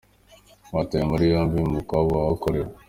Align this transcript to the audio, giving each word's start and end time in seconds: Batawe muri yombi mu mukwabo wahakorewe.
Batawe 0.73 1.03
muri 1.11 1.23
yombi 1.31 1.57
mu 1.63 1.69
mukwabo 1.75 2.09
wahakorewe. 2.17 2.69